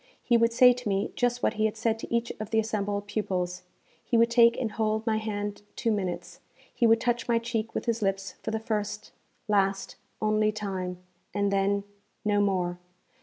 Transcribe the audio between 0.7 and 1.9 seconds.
to me just what he had